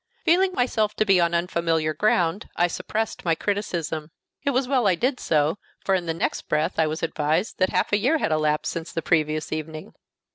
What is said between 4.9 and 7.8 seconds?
did so, for in the next breath I was advised that